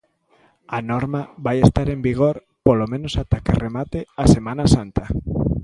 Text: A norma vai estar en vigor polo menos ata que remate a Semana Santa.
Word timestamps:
A 0.77 0.79
norma 0.91 1.21
vai 1.45 1.57
estar 1.61 1.87
en 1.95 1.99
vigor 2.07 2.35
polo 2.65 2.85
menos 2.93 3.13
ata 3.23 3.43
que 3.45 3.59
remate 3.65 3.99
a 4.21 4.23
Semana 4.35 4.65
Santa. 4.75 5.03